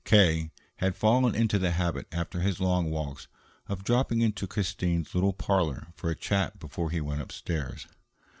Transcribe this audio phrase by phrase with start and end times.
[0.03, 0.49] K.
[0.77, 3.27] had fallen into the habit, after his long walks,
[3.67, 7.85] of dropping into Christine's little parlor for a chat before he went upstairs.